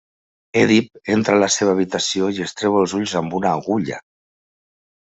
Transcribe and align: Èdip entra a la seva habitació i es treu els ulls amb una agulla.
Èdip 0.61 1.11
entra 1.15 1.35
a 1.35 1.41
la 1.43 1.49
seva 1.57 1.75
habitació 1.77 2.31
i 2.39 2.43
es 2.47 2.57
treu 2.63 2.81
els 2.81 2.99
ulls 3.01 3.17
amb 3.23 3.39
una 3.43 3.55
agulla. 3.61 4.05